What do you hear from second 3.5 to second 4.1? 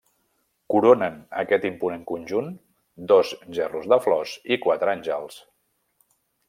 gerros de